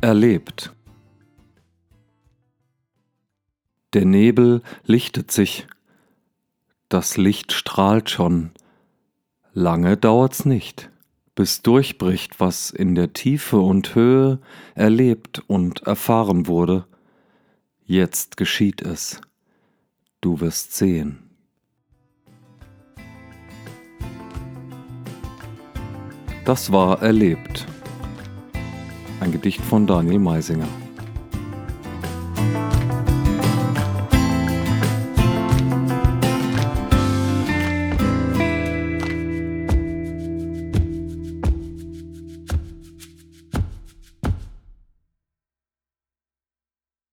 [0.00, 0.74] erlebt.
[3.94, 5.66] Der Nebel lichtet sich,
[6.88, 8.50] das Licht strahlt schon,
[9.52, 10.90] lange dauert's nicht,
[11.34, 14.40] bis durchbricht, was in der Tiefe und Höhe
[14.74, 16.86] erlebt und erfahren wurde.
[17.84, 19.20] Jetzt geschieht es,
[20.20, 21.22] du wirst sehen.
[26.44, 27.66] Das war erlebt.
[29.20, 30.68] Ein Gedicht von Daniel Meisinger.